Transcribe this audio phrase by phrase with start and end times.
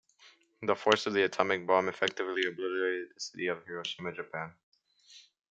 [0.63, 4.51] The force of the atomic bomb effectively obliterated the city of Hiroshima, Japan.